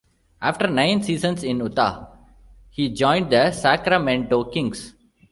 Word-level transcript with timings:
After 0.41 0.65
nine 0.65 1.03
seasons 1.03 1.43
in 1.43 1.59
Utah, 1.59 2.07
he 2.71 2.89
joined 2.89 3.29
the 3.31 3.51
Sacramento 3.51 4.45
Kings. 4.45 4.95